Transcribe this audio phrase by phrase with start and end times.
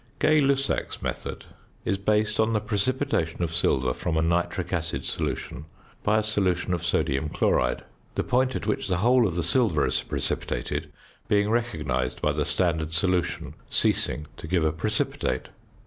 [0.17, 1.45] ~Gay Lussac's method~
[1.85, 5.65] is based on the precipitation of silver from a nitric acid solution
[6.01, 7.83] by a solution of sodium chloride.
[8.15, 10.91] The point at which the whole of the silver is precipitated
[11.27, 15.49] being recognised by the standard solution ceasing to give a precipitate.